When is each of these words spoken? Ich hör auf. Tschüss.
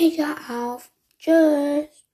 Ich 0.00 0.16
hör 0.16 0.36
auf. 0.48 0.92
Tschüss. 1.18 2.07